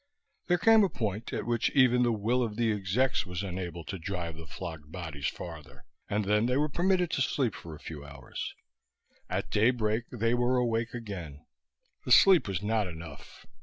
There 0.47 0.57
came 0.57 0.83
a 0.83 0.89
point 0.89 1.31
at 1.31 1.45
which 1.45 1.69
even 1.75 2.01
the 2.01 2.11
will 2.11 2.41
of 2.41 2.55
the 2.55 2.71
execs 2.71 3.23
was 3.27 3.43
unable 3.43 3.83
to 3.83 3.99
drive 3.99 4.35
the 4.35 4.47
flogged 4.47 4.91
bodies 4.91 5.27
farther, 5.27 5.85
and 6.09 6.25
then 6.25 6.47
they 6.47 6.57
were 6.57 6.69
permitted 6.69 7.11
to 7.11 7.21
sleep 7.21 7.53
for 7.53 7.75
a 7.75 7.79
few 7.79 8.03
hours. 8.03 8.55
At 9.29 9.51
daybreak 9.51 10.05
they 10.11 10.33
were 10.33 10.57
awake 10.57 10.95
again. 10.95 11.45
The 12.03 12.11
sleep 12.11 12.47
was 12.47 12.63
not 12.63 12.87
enough. 12.87 13.45